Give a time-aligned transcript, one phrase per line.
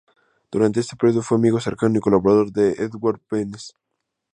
[0.51, 3.75] Durante este periodo fue amigo cercano y colaborador de Edvard Beneš.